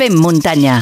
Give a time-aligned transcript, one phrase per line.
[0.00, 0.78] Fem muntanya.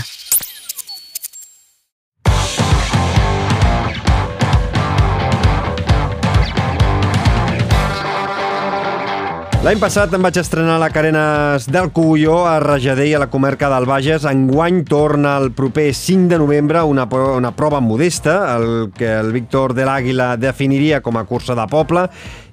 [9.59, 13.67] L'any passat em vaig estrenar a la Carenes del Cogulló a Rajadell, a la comarca
[13.69, 14.23] del Bages.
[14.23, 19.75] Enguany torna el proper 5 de novembre una, una prova modesta, el que el Víctor
[19.75, 22.07] de l'Àguila definiria com a cursa de poble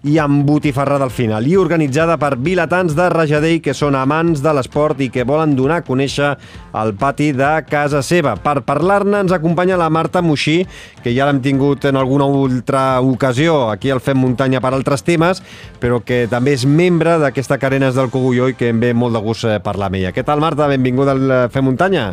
[0.05, 4.51] i amb botifarrada al final, i organitzada per vilatans de Rajadell que són amants de
[4.53, 6.35] l'esport i que volen donar a conèixer
[6.77, 8.35] el pati de casa seva.
[8.37, 10.59] Per parlar-ne ens acompanya la Marta Moixí,
[11.01, 15.41] que ja l'hem tingut en alguna altra ocasió aquí al Fem Muntanya per altres temes,
[15.81, 19.23] però que també és membre d'aquesta Carenes del Cogulló i que em ve molt de
[19.25, 20.13] gust eh, parlar amb ella.
[20.13, 20.69] Què tal, Marta?
[20.69, 22.11] Benvinguda al eh, Fem Muntanya.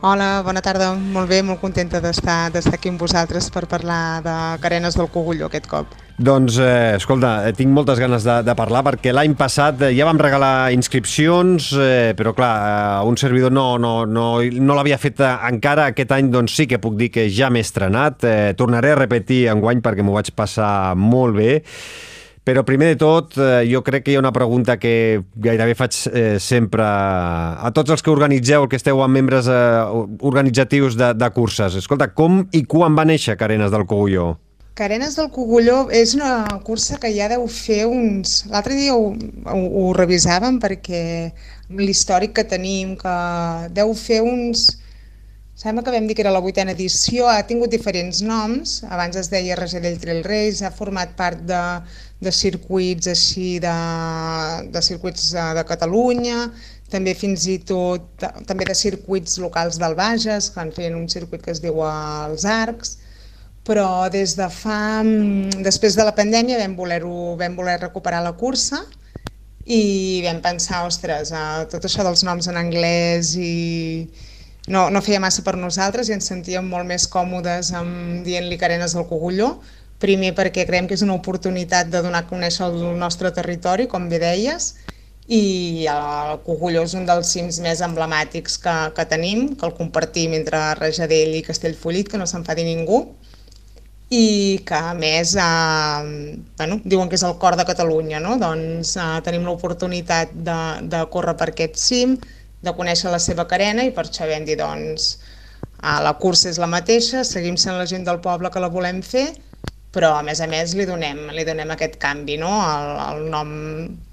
[0.00, 0.94] Hola, bona tarda.
[0.96, 5.68] Molt bé, molt contenta d'estar aquí amb vosaltres per parlar de Carenes del Cogulló aquest
[5.68, 5.92] cop.
[6.14, 10.06] Doncs, eh, escolta, eh, tinc moltes ganes de, de parlar perquè l'any passat eh, ja
[10.06, 12.52] vam regalar inscripcions, eh, però clar,
[13.02, 15.88] eh, un servidor no, no, no, no l'havia fet encara.
[15.90, 18.22] Aquest any doncs sí que puc dir que ja m'he estrenat.
[18.30, 21.58] Eh, tornaré a repetir enguany perquè m'ho vaig passar molt bé.
[22.44, 25.98] Però primer de tot, eh, jo crec que hi ha una pregunta que gairebé faig
[26.12, 29.58] eh, sempre a tots els que organitzeu, que esteu amb membres eh,
[30.22, 31.82] organitzatius de, de curses.
[31.82, 34.43] Escolta, com i quan va néixer Carenes del Cogulló?
[34.74, 38.40] Carenes del Cogulló és una cursa que ja deu fer uns...
[38.50, 41.02] L'altre dia ho, ho, ho revisàvem perquè
[41.78, 43.12] l'històric que tenim, que
[43.76, 44.72] deu fer uns...
[45.54, 49.30] Sembla que vam dir que era la vuitena edició, ha tingut diferents noms, abans es
[49.30, 51.62] deia Rajadell Trail Race, ha format part de,
[52.18, 53.76] de circuits així de,
[54.74, 56.48] de circuits de, de Catalunya,
[56.90, 61.46] també fins i tot també de circuits locals del Bages, que han fet un circuit
[61.46, 62.96] que es diu els Arcs,
[63.64, 65.02] però des de fa...
[65.64, 67.00] després de la pandèmia vam voler,
[67.40, 68.84] vam voler recuperar la cursa
[69.64, 74.10] i vam pensar, ostres, eh, tot això dels noms en anglès i
[74.68, 78.96] no, no feia massa per nosaltres i ens sentíem molt més còmodes amb dient-li carenes
[78.96, 79.54] del cogulló,
[80.00, 84.10] primer perquè creiem que és una oportunitat de donar a conèixer el nostre territori, com
[84.12, 84.74] bé deies,
[85.26, 90.34] i el Cogulló és un dels cims més emblemàtics que, que tenim, que el compartim
[90.36, 93.06] entre Rajadell i Castellfollit, que no s'enfadi ningú,
[94.14, 98.36] i que a més eh, bueno, diuen que és el cor de Catalunya, no?
[98.40, 100.58] doncs eh, tenim l'oportunitat de,
[100.92, 102.16] de córrer per aquest cim,
[102.64, 105.08] de conèixer la seva carena i per això vam dir doncs,
[105.80, 109.02] eh, la cursa és la mateixa, seguim sent la gent del poble que la volem
[109.02, 109.26] fer,
[109.94, 112.50] però a més a més li donem, li donem aquest canvi, no?
[112.50, 113.52] el, el nom,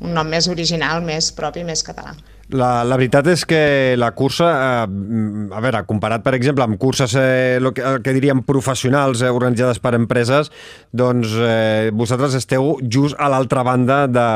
[0.06, 2.14] un nom més original, més propi, més català.
[2.52, 3.60] La, la veritat és que
[4.00, 8.14] la cursa, eh, a veure, comparat per exemple amb curses eh, lo que, el que
[8.16, 10.52] diríem professionals eh, organitzades per empreses,
[10.92, 14.28] doncs eh, vosaltres esteu just a l'altra banda de,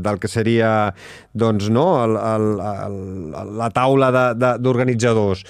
[0.00, 0.94] del que seria
[1.32, 4.10] doncs, no, el, el, el, la taula
[4.40, 5.44] d'organitzadors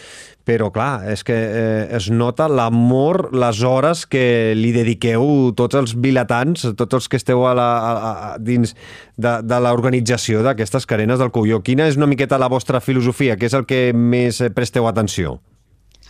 [0.51, 5.95] però clar, és que eh, es nota l'amor, les hores que li dediqueu tots els
[5.95, 8.75] vilatans, tots els que esteu a la, a, a, dins
[9.15, 11.61] de, de l'organització d'aquestes carenes del Cogulló.
[11.63, 13.39] Quina és una miqueta la vostra filosofia?
[13.39, 15.39] Què és el que més presteu atenció?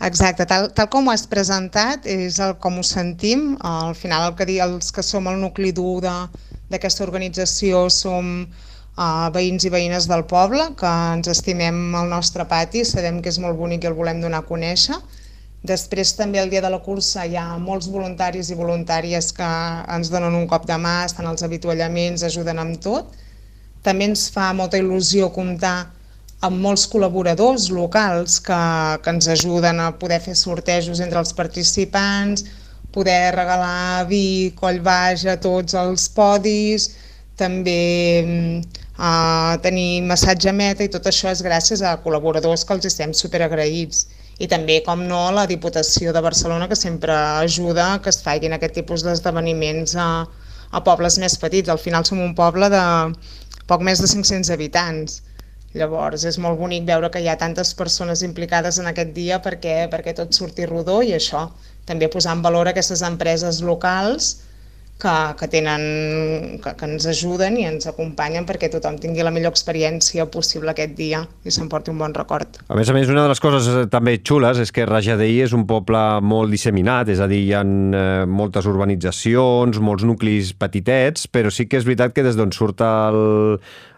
[0.00, 3.58] Exacte, tal, tal com ho has presentat és el com ho sentim.
[3.60, 8.46] Al final el que dir, els que som el nucli dur d'aquesta organització som
[9.00, 13.40] uh, veïns i veïnes del poble, que ens estimem el nostre pati, sabem que és
[13.42, 14.98] molt bonic i el volem donar a conèixer.
[15.66, 19.48] Després també el dia de la cursa hi ha molts voluntaris i voluntàries que
[19.96, 23.12] ens donen un cop de mà, estan als avituallaments, ajuden amb tot.
[23.84, 25.90] També ens fa molta il·lusió comptar
[26.40, 28.60] amb molts col·laboradors locals que,
[29.04, 32.46] que ens ajuden a poder fer sortejos entre els participants,
[32.96, 36.88] poder regalar vi, coll baix a tots els podis,
[37.36, 37.76] també
[39.00, 44.04] uh, tenir massatge meta i tot això és gràcies a col·laboradors que els estem superagraïts
[44.40, 48.78] i també, com no, la Diputació de Barcelona que sempre ajuda que es facin aquest
[48.78, 50.10] tipus d'esdeveniments a,
[50.72, 51.68] a pobles més petits.
[51.68, 52.84] Al final som un poble de
[53.68, 55.20] poc més de 500 habitants.
[55.76, 59.84] Llavors és molt bonic veure que hi ha tantes persones implicades en aquest dia perquè,
[59.92, 61.44] perquè tot surti rodó i això,
[61.86, 64.38] també posar en valor aquestes empreses locals
[65.00, 65.82] que, que, tenen,
[66.62, 70.94] que, que ens ajuden i ens acompanyen perquè tothom tingui la millor experiència possible aquest
[70.98, 72.60] dia i se'n porti un bon record.
[72.68, 75.56] A més a més, una de les coses eh, també xules és que Rajadell és
[75.56, 81.26] un poble molt disseminat, és a dir, hi ha eh, moltes urbanitzacions, molts nuclis petitets,
[81.32, 83.22] però sí que és veritat que des d'on surt el,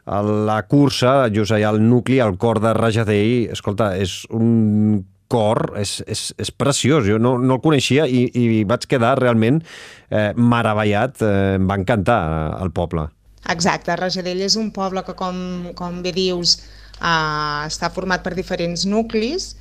[0.06, 5.02] el, la cursa, just allà al nucli, al cor de Rajadell, escolta, és un
[5.32, 7.06] cor és, és, és preciós.
[7.08, 11.25] Jo no, no el coneixia i, i vaig quedar realment eh, meravellat.
[11.25, 12.20] Eh, em va encantar
[12.61, 13.08] el poble.
[13.50, 15.34] Exacte, Rajadell és un poble que, com,
[15.75, 16.61] com bé dius,
[17.02, 19.56] Uh, està format per diferents nuclis,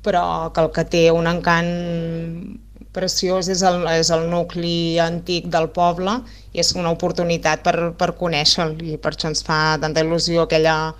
[0.00, 1.68] però que el que té un encant
[2.96, 6.14] preciós és el, és el nucli antic del poble
[6.56, 10.94] i és una oportunitat per, per conèixer-lo i per això ens fa tanta il·lusió aquella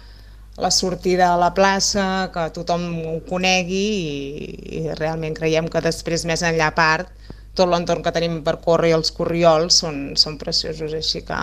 [0.59, 6.25] la sortida a la plaça, que tothom ho conegui i, i realment creiem que després
[6.29, 7.13] més enllà a part
[7.57, 11.39] tot l'entorn que tenim per córrer i els corriols són, són preciosos, així que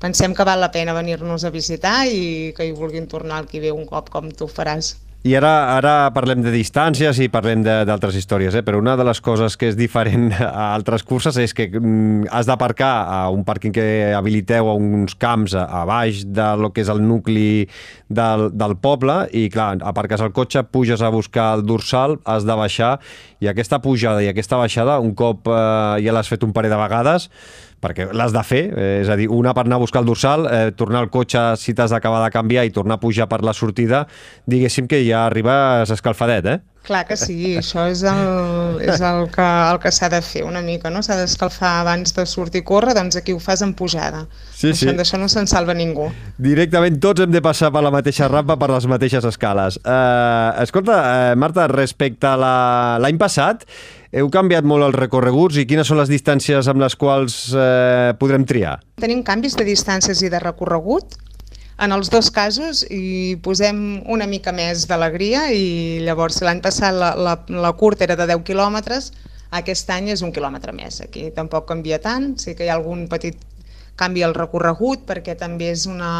[0.00, 3.62] pensem que val la pena venir-nos a visitar i que hi vulguin tornar el qui
[3.64, 4.94] ve un cop com tu faràs.
[5.20, 8.62] I ara, ara parlem de distàncies i parlem d'altres històries, eh?
[8.64, 12.48] però una de les coses que és diferent a altres curses és que mm, has
[12.48, 13.84] d'aparcar a un pàrquing que
[14.16, 17.68] habiliteu a uns camps a, a baix de lo que és el nucli
[18.08, 22.56] del, del poble i clar, aparques el cotxe, puges a buscar el dorsal, has de
[22.56, 22.94] baixar
[23.44, 26.80] i aquesta pujada i aquesta baixada, un cop eh, ja l'has fet un parell de
[26.80, 27.28] vegades,
[27.80, 30.46] perquè l'has de fer, eh, és a dir, una per anar a buscar el dorsal,
[30.46, 33.56] eh, tornar al cotxe si t'has d'acabar de canviar i tornar a pujar per la
[33.56, 34.06] sortida,
[34.46, 36.60] diguéssim que ja arribes escalfadet, eh?
[36.80, 40.62] Clar que sí, això és el, és el que, el que s'ha de fer una
[40.64, 41.02] mica, no?
[41.04, 44.22] S'ha d'escalfar abans de sortir a córrer, doncs aquí ho fas en pujada.
[44.48, 44.88] Sí, sí.
[44.96, 46.08] D'això no se'n salva ningú.
[46.40, 49.76] Directament tots hem de passar per la mateixa rampa, per les mateixes escales.
[49.84, 53.24] Uh, escolta, uh, Marta, respecte a l'any la...
[53.26, 53.68] passat,
[54.12, 58.44] heu canviat molt els recorreguts i quines són les distàncies amb les quals eh, podrem
[58.48, 58.78] triar?
[59.00, 61.16] Tenim canvis de distàncies i de recorregut.
[61.80, 67.14] En els dos casos hi posem una mica més d'alegria i llavors l'any passat la,
[67.16, 69.12] la, la curta era de 10 quilòmetres,
[69.56, 71.00] aquest any és un quilòmetre més.
[71.00, 73.38] Aquí tampoc canvia tant, sí que hi ha algun petit
[74.00, 76.10] canvi al recorregut perquè també és una...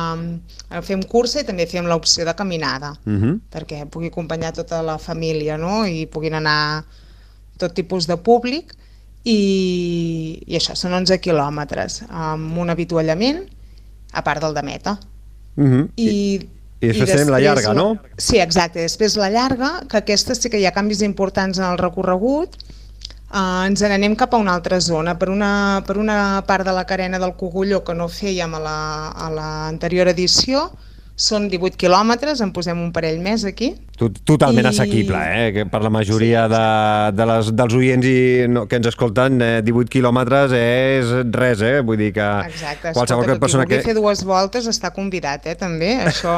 [0.84, 3.22] fem cursa i també fem l'opció de caminada uh Mhm.
[3.22, 3.38] -huh.
[3.52, 5.86] perquè pugui acompanyar tota la família no?
[5.86, 6.84] i puguin anar
[7.60, 8.72] tot tipus de públic
[9.24, 9.38] i,
[10.48, 13.44] i això són 11 quilòmetres amb un avituallament
[14.12, 14.98] a part del de meta
[15.60, 15.88] Uh -huh.
[15.96, 16.08] i,
[16.80, 17.98] I després tenim la llarga, no?
[18.16, 18.80] Sí, exacte.
[18.80, 22.54] Després la llarga, que aquesta sí que hi ha canvis importants en el recorregut,
[23.34, 25.18] eh, ens n'anem cap a una altra zona.
[25.18, 29.08] Per una, per una part de la carena del Cogulló que no fèiem a la-
[29.10, 30.70] a l'anterior la, edició,
[31.20, 33.74] són 18 quilòmetres, en posem un parell més aquí.
[34.00, 35.50] Tot, totalment I- assequible, eh?
[35.52, 36.62] que per la majoria de,
[37.18, 41.80] de les, dels oients i no, que ens escolten, eh, 18 quilòmetres és res, eh?
[41.84, 42.94] vull dir que Exacte.
[42.96, 43.82] qualsevol Escolta, que persona que...
[43.84, 45.92] fer dues voltes està convidat, eh, també.
[46.08, 46.34] Això,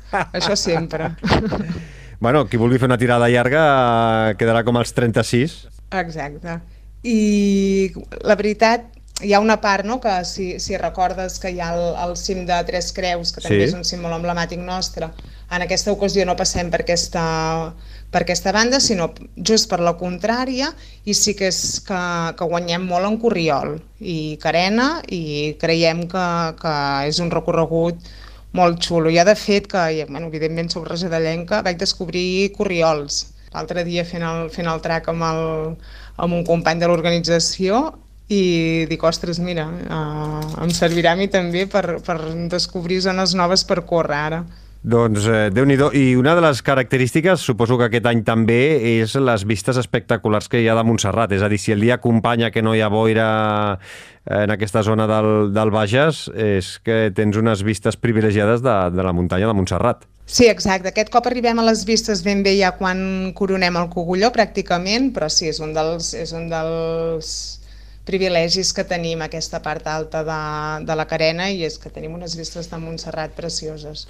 [0.38, 1.12] això sempre.
[2.22, 3.62] Bueno, qui vulgui fer una tirada llarga
[4.30, 5.58] eh, quedarà com als 36.
[6.00, 6.56] Exacte.
[7.02, 7.92] I
[8.22, 8.88] la veritat,
[9.22, 12.44] hi ha una part, no?, que si, si recordes que hi ha el, el cim
[12.46, 13.68] de Tres Creus, que també Sí.
[13.70, 15.10] és un cim molt emblemàtic nostre,
[15.52, 17.22] en aquesta ocasió no passem per aquesta,
[18.10, 20.72] per aquesta banda, sinó just per la contrària,
[21.04, 22.00] i sí que és que,
[22.38, 26.26] que guanyem molt en Corriol i Carena, i creiem que,
[26.60, 26.74] que
[27.08, 28.00] és un recorregut
[28.52, 29.12] molt xulo.
[29.12, 34.46] Ja de fet que, bueno, evidentment soc regedellenca, vaig descobrir Corriols l'altre dia fent el,
[34.48, 35.42] fent el track amb, el,
[36.16, 37.82] amb un company de l'organització
[38.28, 42.18] i dic, ostres, mira, uh, em servirà a mi també per, per
[42.52, 44.42] descobrir zones noves per córrer ara.
[44.82, 49.14] Doncs eh, déu nhi I una de les característiques, suposo que aquest any també, és
[49.14, 51.30] les vistes espectaculars que hi ha de Montserrat.
[51.30, 54.82] És a dir, si el dia acompanya que no hi ha boira eh, en aquesta
[54.82, 59.54] zona del, del Bages, és que tens unes vistes privilegiades de, de la muntanya de
[59.54, 60.02] Montserrat.
[60.26, 60.90] Sí, exacte.
[60.90, 65.30] Aquest cop arribem a les vistes ben bé ja quan coronem el Cogulló, pràcticament, però
[65.30, 67.61] sí, és un dels, és un dels
[68.08, 70.42] privilegis que tenim aquesta part alta de,
[70.86, 74.08] de la carena i és que tenim unes vistes de Montserrat precioses.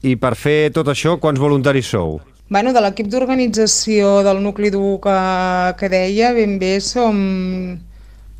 [0.00, 2.20] I per fer tot això, quants voluntaris sou?
[2.50, 5.18] Bueno, de l'equip d'organització del nucli dur que,
[5.78, 7.20] que deia, ben bé som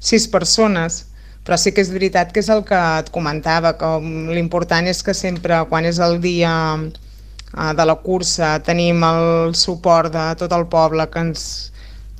[0.00, 1.04] sis persones,
[1.44, 3.90] però sí que és veritat que és el que et comentava, que
[4.34, 10.10] l'important és que sempre, quan és el dia eh, de la cursa, tenim el suport
[10.16, 11.69] de tot el poble que ens...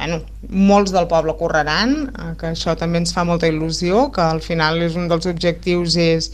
[0.01, 4.41] Bueno, molts del poble correran, eh, que això també ens fa molta il·lusió, que al
[4.41, 6.31] final és un dels objectius és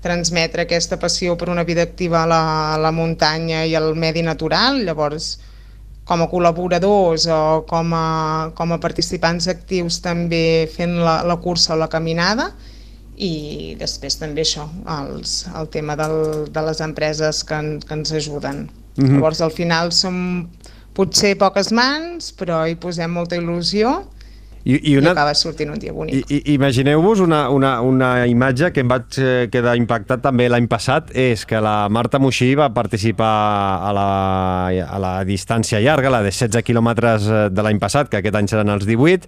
[0.00, 2.42] transmetre aquesta passió per una vida activa a la,
[2.72, 5.34] a la muntanya i al medi natural, llavors
[6.08, 8.06] com a col·laboradors o com a,
[8.56, 12.48] com a participants actius també fent la, la cursa o la caminada
[13.20, 18.16] i després també això, els, el tema del, de les empreses que, en, que ens
[18.16, 18.70] ajuden.
[18.96, 19.14] Mm -hmm.
[19.20, 20.48] Llavors al final som
[20.96, 23.94] potser poques mans, però hi posem molta il·lusió
[24.64, 25.10] I, i, una...
[25.10, 26.30] I acaba sortint un dia bonic.
[26.52, 31.42] Imagineu-vos una, una, una imatge que em vaig eh, quedar impactat també l'any passat, és
[31.48, 33.32] que la Marta Moixí va participar
[33.88, 34.06] a la,
[34.86, 38.50] a la distància llarga, la de 16 quilòmetres eh, de l'any passat, que aquest any
[38.52, 39.26] seran els 18,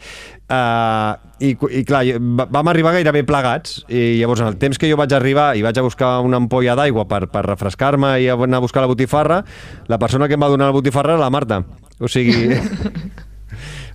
[0.54, 5.00] eh, i, i clar, vam arribar gairebé plegats, i llavors en el temps que jo
[5.00, 8.66] vaig arribar i vaig a buscar una ampolla d'aigua per, per refrescar-me i anar a
[8.68, 9.42] buscar la botifarra,
[9.90, 11.64] la persona que em va donar la botifarra era la Marta.
[11.98, 12.54] O sigui...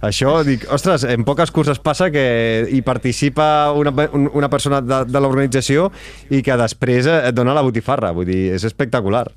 [0.02, 2.24] Això, dic, ostres, en poques curses passa que
[2.72, 5.90] hi participa una, una persona de, de l'organització
[6.32, 9.28] i que després et dona la botifarra, vull dir, és espectacular.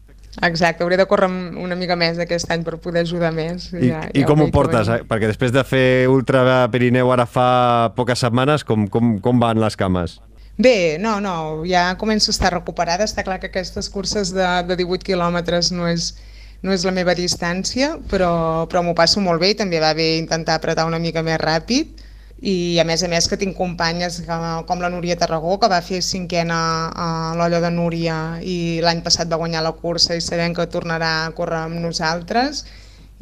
[0.41, 1.29] Exacte, hauré de córrer
[1.61, 3.69] una mica més aquest any per poder ajudar més.
[3.75, 4.89] I, ja, i ja com ho portes?
[4.89, 5.03] Eh?
[5.09, 9.77] Perquè després de fer Ultra Pirineu ara fa poques setmanes, com, com, com van les
[9.77, 10.21] cames?
[10.57, 13.05] Bé, no, no, ja començo a estar recuperada.
[13.05, 16.15] Està clar que aquestes curses de, de 18 quilòmetres no és,
[16.63, 20.17] no és la meva distància, però, però m'ho passo molt bé i també va bé
[20.19, 22.03] intentar apretar una mica més ràpid
[22.43, 24.21] i a més a més que tinc companyes
[24.67, 26.59] com la Núria Tarragó que va fer cinquena
[26.91, 31.13] a l'olla de Núria i l'any passat va guanyar la cursa i sabem que tornarà
[31.23, 32.65] a córrer amb nosaltres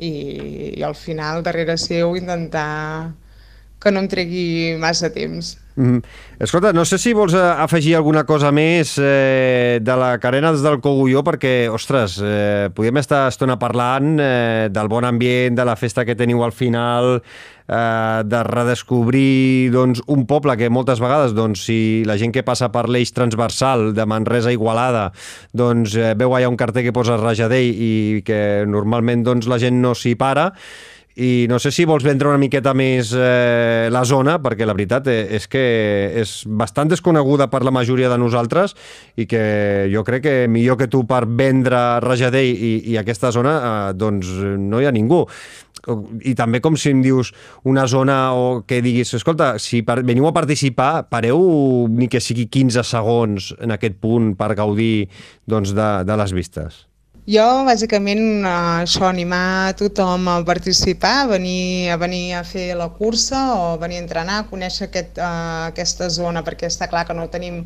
[0.01, 0.13] i,
[0.81, 3.13] i al final darrere seu intentar
[3.81, 5.59] que no em tregui massa temps.
[5.77, 5.99] Mm.
[6.41, 10.81] Escolta, no sé si vols eh, afegir alguna cosa més eh, de la carena del
[10.83, 16.05] Cogulló, perquè, ostres, eh, podríem estar estona parlant eh, del bon ambient, de la festa
[16.05, 17.21] que teniu al final,
[17.71, 22.71] eh, de redescobrir doncs, un poble que moltes vegades, doncs, si la gent que passa
[22.75, 25.11] per l'eix transversal de Manresa Igualada
[25.53, 27.93] doncs, eh, veu allà un carter que posa Rajadell i
[28.27, 30.51] que normalment doncs, la gent no s'hi para,
[31.21, 35.11] i no sé si vols vendre una miqueta més eh, la zona, perquè la veritat
[35.13, 35.65] eh, és que
[36.23, 38.73] és bastant desconeguda per la majoria de nosaltres
[39.21, 39.43] i que
[39.93, 44.33] jo crec que millor que tu per vendre Rajadell i, i aquesta zona, eh, doncs
[44.57, 45.27] no hi ha ningú.
[46.25, 47.35] I també com si em dius
[47.69, 51.41] una zona o que diguis, escolta, si veniu a participar, pareu
[51.89, 55.11] ni que sigui 15 segons en aquest punt per gaudir
[55.49, 56.87] doncs, de, de les vistes.
[57.31, 63.43] Jo, bàsicament, això, animar tothom a participar, a venir, a venir a fer la cursa
[63.55, 67.29] o venir a entrenar, a conèixer aquest, uh, aquesta zona, perquè està clar que no
[67.31, 67.61] tenim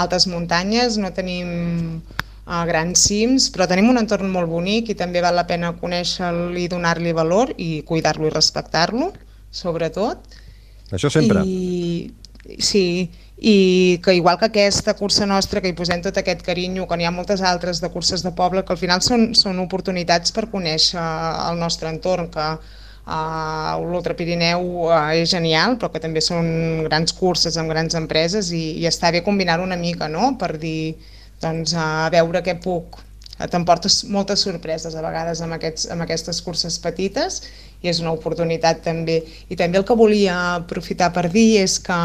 [0.00, 1.50] altes muntanyes, no tenim
[1.98, 6.56] uh, grans cims, però tenim un entorn molt bonic i també val la pena conèixer-lo
[6.56, 9.10] i donar-li valor i cuidar-lo i respectar-lo,
[9.52, 10.40] sobretot.
[10.88, 11.44] Això sempre.
[11.44, 13.10] I, sí,
[13.44, 17.08] i que igual que aquesta cursa nostra, que hi posem tot aquest carinyo, que n'hi
[17.08, 21.02] ha moltes altres de curses de poble, que al final són, són oportunitats per conèixer
[21.02, 27.16] el nostre entorn, que uh, l'Ultra Pirineu uh, és genial, però que també són grans
[27.18, 30.94] curses amb grans empreses i, i està bé combinar una mica, no?, per dir,
[31.42, 33.02] doncs, a veure què puc
[33.50, 37.42] t'emportes moltes sorpreses a vegades amb, aquests, amb aquestes curses petites
[37.82, 39.24] i és una oportunitat també.
[39.50, 41.98] I també el que volia aprofitar per dir és que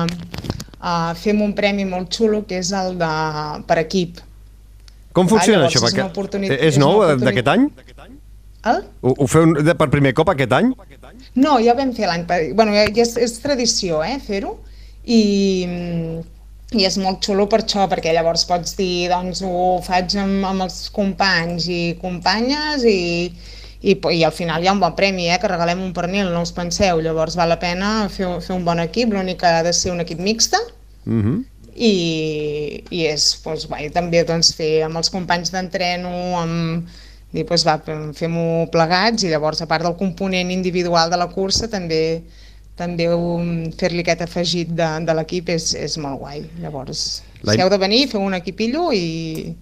[0.81, 3.11] uh, fem un premi molt xulo que és el de
[3.67, 4.21] per equip.
[5.17, 6.07] Com funciona Llavors, això?
[6.13, 7.67] És, Perquè és nou d'aquest any?
[8.67, 8.81] El?
[9.01, 10.71] Ho, ho feu per primer cop aquest any?
[11.37, 12.25] No, ja vam fer l'any...
[12.57, 14.57] Bueno, ja és, és tradició, eh, fer-ho.
[15.07, 15.19] I,
[16.75, 20.65] i és molt xulo per això, perquè llavors pots dir, doncs ho faig amb, amb
[20.65, 22.97] els companys i companyes i,
[23.81, 26.41] i, i al final hi ha un bon premi, eh, que regalem un pernil, no
[26.45, 29.73] us penseu, llavors val la pena fer, fer un bon equip, l'únic que ha de
[29.73, 30.59] ser un equip mixta,
[31.05, 31.27] uh mhm.
[31.27, 31.43] -huh.
[31.75, 36.09] i, i és, doncs, va, i també doncs, fer amb els companys d'entreno,
[36.41, 36.87] amb,
[37.33, 37.77] i doncs, va,
[38.13, 42.21] fem-ho plegats, i llavors, a part del component individual de la cursa, també
[42.77, 43.07] també
[43.79, 46.43] fer-li aquest afegit de, de l'equip és, és molt guai.
[46.61, 49.55] Llavors, si heu de venir, feu un equipillo i,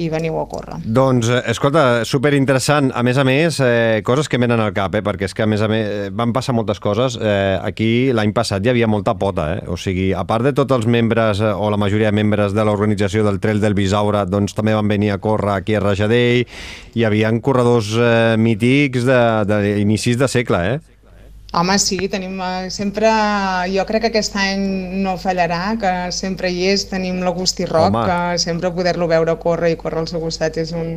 [0.00, 0.78] i veniu a córrer.
[0.84, 2.90] Doncs, eh, escolta, super interessant.
[2.94, 5.46] A més a més, eh, coses que venen al cap, eh, perquè és que a
[5.46, 7.18] més a més eh, van passar moltes coses.
[7.20, 9.64] Eh, aquí l'any passat hi havia molta pota, eh?
[9.68, 12.64] o sigui, a part de tots els membres eh, o la majoria de membres de
[12.64, 16.46] l'organització del Trail del Bisaura, doncs també van venir a córrer aquí a Rajadell,
[16.94, 20.91] hi havia corredors eh, mítics d'inicis de, de segle, eh?
[21.52, 23.10] Home, sí, tenim eh, sempre...
[23.68, 24.62] Jo crec que aquest any
[25.04, 26.86] no fallarà, que sempre hi és.
[26.88, 28.06] Tenim l'Agustí Roc, Home.
[28.08, 30.96] que sempre poder-lo veure córrer i córrer al seu costat és un,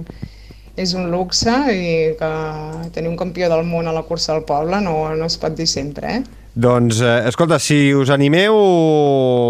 [0.79, 2.31] és un luxe i que
[2.95, 5.67] tenir un campió del món a la cursa del poble no, no es pot dir
[5.67, 6.44] sempre, eh?
[6.55, 8.55] Doncs, eh, escolta, si us animeu,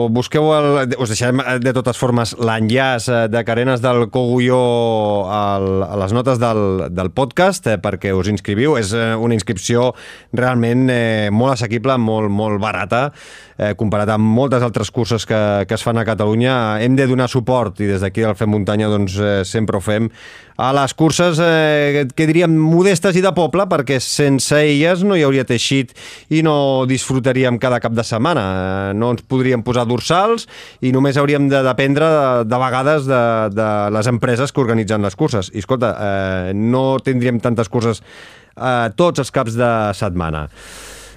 [0.09, 5.67] busqueu, el, us deixarem eh, de totes formes l'enllaç eh, de Carenes del Cogulló al,
[5.85, 8.73] a les notes del, del podcast eh, perquè us inscriviu.
[8.81, 9.91] És eh, una inscripció
[10.33, 13.11] realment eh, molt assequible, molt, molt barata,
[13.59, 16.81] eh, comparat amb moltes altres curses que, que es fan a Catalunya.
[16.81, 20.09] Hem de donar suport, i des d'aquí al Fem Muntanya doncs, eh, sempre ho fem,
[20.57, 25.25] a les curses eh, que diríem modestes i de poble, perquè sense elles no hi
[25.27, 25.91] hauria teixit
[26.31, 28.45] i no disfrutaríem cada cap de setmana.
[28.45, 30.47] Eh, no ens podríem posar dorsals
[30.81, 33.21] i només hauríem de dependre de, de vegades de,
[33.53, 35.51] de les empreses que organitzen les curses.
[35.53, 40.47] I escolta, eh, no tindríem tantes curses eh, tots els caps de setmana.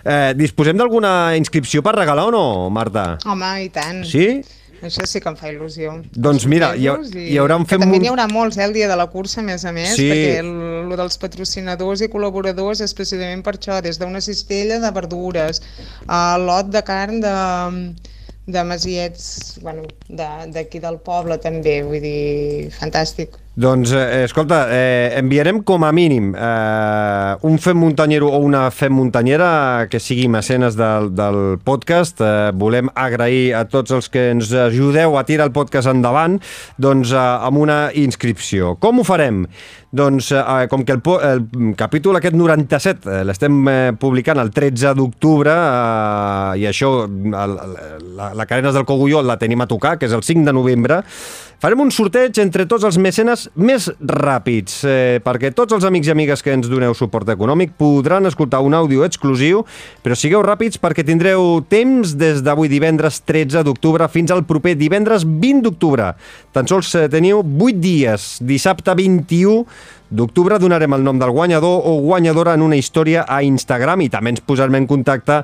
[0.08, 3.16] Eh, disposem d'alguna inscripció per regalar o no, Marta?
[3.28, 4.04] Home, i tant.
[4.08, 4.38] Sí?
[4.78, 5.96] Això sí que em fa il·lusió.
[6.14, 7.82] Doncs mira, hi, ha, hi haurà un fem...
[7.82, 10.06] També n'hi haurà molts, eh, el dia de la cursa, a més a més, sí.
[10.06, 10.52] perquè el,
[10.88, 15.62] el dels patrocinadors i col·laboradors és precisament per això, des d'una cistella de verdures,
[16.06, 17.34] a lot de carn de,
[18.48, 23.36] de masiets, bueno, d'aquí de, del poble també, vull dir, fantàstic.
[23.58, 28.92] Doncs, eh, escolta, eh, enviarem com a mínim eh, un fem muntanyero o una fem
[28.94, 32.22] muntanyera que sigui mecenes del, del podcast.
[32.22, 36.38] Eh, volem agrair a tots els que ens ajudeu a tirar el podcast endavant
[36.78, 38.76] doncs, eh, amb una inscripció.
[38.78, 39.42] Com ho farem?
[39.90, 44.94] Doncs, eh, com que el, el capítol aquest 97 eh, l'estem eh, publicant el 13
[44.94, 47.58] d'octubre eh, i això, el,
[48.14, 51.02] la, la Carenes del Cogulló la tenim a tocar, que és el 5 de novembre,
[51.58, 56.12] Farem un sorteig entre tots els mecenes més ràpids, eh, perquè tots els amics i
[56.12, 59.64] amigues que ens doneu suport econòmic podran escoltar un àudio exclusiu,
[60.04, 65.24] però sigueu ràpids perquè tindreu temps des d'avui divendres 13 d'octubre fins al proper divendres
[65.24, 66.12] 20 d'octubre.
[66.52, 68.28] Tan sols eh, teniu 8 dies.
[68.40, 69.64] Dissabte 21
[70.10, 74.32] d'octubre donarem el nom del guanyador o guanyadora en una història a Instagram i també
[74.32, 75.42] ens posarem en contacte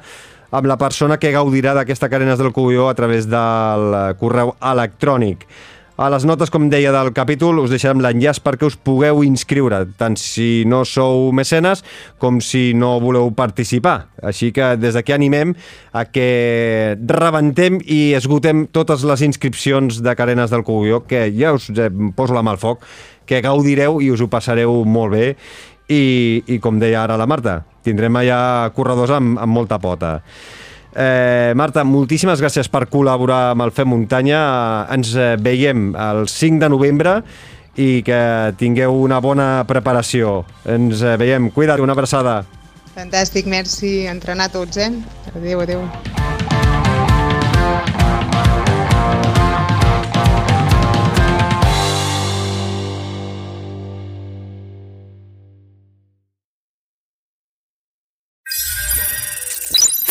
[0.54, 5.46] amb la persona que gaudirà d'aquesta Carenes del Cubió a través del eh, correu electrònic.
[5.94, 10.16] A les notes, com deia, del capítol us deixarem l'enllaç perquè us pugueu inscriure, tant
[10.18, 11.84] si no sou mecenes
[12.18, 14.08] com si no voleu participar.
[14.18, 15.52] Així que des d'aquí animem
[15.94, 21.70] a que rebentem i esgotem totes les inscripcions de Carenes del Cubió, que ja us
[21.70, 21.86] eh,
[22.18, 22.82] poso la mà al foc,
[23.22, 25.30] que gaudireu i us ho passareu molt bé.
[25.84, 30.16] I, i com deia ara la Marta, tindrem allà corredors amb, amb molta pota.
[30.94, 34.42] Eh, Marta, moltíssimes gràcies per col·laborar amb el Fem Muntanya.
[34.94, 37.16] Ens eh, veiem el 5 de novembre
[37.74, 38.20] i que
[38.60, 40.44] tingueu una bona preparació.
[40.64, 41.50] Ens eh, veiem.
[41.54, 42.42] Cuida't, una abraçada.
[42.94, 44.04] Fantàstic, merci.
[44.06, 44.92] Entrenar tots, eh?
[45.34, 45.82] Adéu, adéu.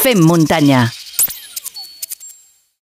[0.03, 0.91] Fem muntanya.